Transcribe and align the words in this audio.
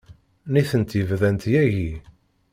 Nitenti 0.53 1.01
bdant 1.09 1.43
yagi. 1.53 1.91